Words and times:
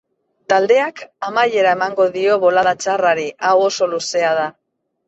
Taldeak 0.53 1.03
amaiera 1.27 1.75
emango 1.79 2.09
dio 2.17 2.41
bolada 2.47 2.75
txarrari, 2.83 3.31
hau 3.53 3.57
oso 3.71 3.95
luzea 3.95 4.35
da. 4.43 4.53